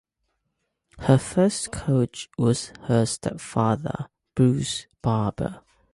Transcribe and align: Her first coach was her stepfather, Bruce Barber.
Her 0.97 1.19
first 1.19 1.71
coach 1.71 2.27
was 2.35 2.71
her 2.87 3.05
stepfather, 3.05 4.07
Bruce 4.33 4.87
Barber. 5.03 5.61